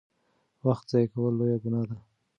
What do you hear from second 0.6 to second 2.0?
وخت ضایع کول لویه ګناه ده.